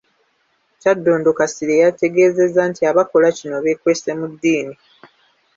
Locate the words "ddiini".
4.31-4.75